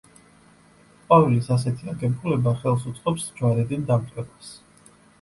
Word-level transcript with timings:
ყვავილის 1.03 1.51
ასეთი 1.57 1.93
აგებულება 1.95 2.57
ხელს 2.65 2.91
უწყობს 2.95 3.31
ჯვარედინ 3.39 3.89
დამტვერვას. 3.95 4.55